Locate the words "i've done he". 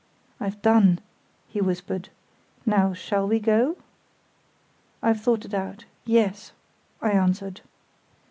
0.39-1.61